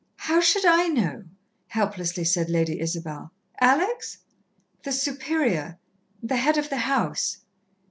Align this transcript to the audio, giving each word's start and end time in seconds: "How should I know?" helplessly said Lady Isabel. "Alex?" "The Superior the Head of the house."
"How 0.17 0.39
should 0.41 0.65
I 0.65 0.87
know?" 0.87 1.25
helplessly 1.67 2.23
said 2.23 2.49
Lady 2.49 2.79
Isabel. 2.79 3.31
"Alex?" 3.59 4.17
"The 4.81 4.91
Superior 4.91 5.77
the 6.23 6.37
Head 6.37 6.57
of 6.57 6.71
the 6.71 6.77
house." 6.89 7.37